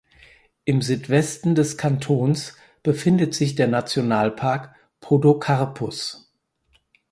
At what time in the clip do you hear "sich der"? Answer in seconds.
3.35-3.67